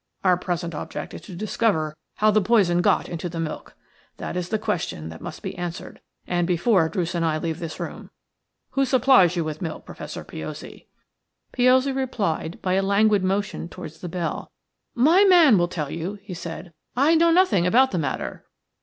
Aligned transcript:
Our 0.23 0.35
present 0.35 0.73
object 0.73 1.13
is 1.13 1.21
to 1.21 1.35
discover 1.35 1.95
how 2.15 2.31
the 2.31 2.41
poison 2.41 2.81
got 2.81 3.07
into 3.07 3.29
the 3.29 3.39
milk. 3.39 3.75
That 4.17 4.35
is 4.35 4.49
the 4.49 4.57
question 4.57 5.09
that 5.09 5.21
must 5.21 5.43
be 5.43 5.55
answered, 5.55 6.01
and 6.25 6.47
before 6.47 6.89
Druce 6.89 7.13
and 7.13 7.23
I 7.23 7.37
leave 7.37 7.59
this 7.59 7.79
room. 7.79 8.09
Who 8.71 8.83
supplies 8.83 9.35
you 9.35 9.43
with 9.43 9.61
milk, 9.61 9.85
Professor 9.85 10.23
Piozzi?" 10.23 10.87
Piozzi 11.51 11.91
replied 11.91 12.59
by 12.63 12.73
a 12.73 12.81
languid 12.81 13.23
motion 13.23 13.69
towards 13.69 13.99
the 14.01 14.09
bell. 14.09 14.51
"My 14.95 15.23
man 15.25 15.59
will 15.59 15.67
tell 15.67 15.91
you," 15.91 16.15
he 16.23 16.33
said. 16.33 16.73
"I 16.95 17.13
know 17.13 17.29
nothing 17.29 17.67
about 17.67 17.91
the 17.91 17.99
matter." 17.99 18.47